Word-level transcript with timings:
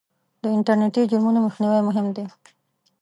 د 0.41 0.43
انټرنېټي 0.57 1.03
جرمونو 1.11 1.39
مخنیوی 1.45 1.81
مهم 1.87 2.07
دی. 2.15 2.25